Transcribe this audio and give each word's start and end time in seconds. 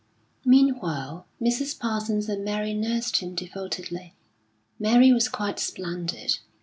Meanwhile, 0.45 1.27
Mrs. 1.39 1.79
Parsons 1.79 2.27
and 2.27 2.43
Mary 2.43 2.73
nursed 2.73 3.17
him 3.17 3.35
devotedly. 3.35 4.15
Mary 4.79 5.13
was 5.13 5.29
quite 5.29 5.59
splendid. 5.59 6.39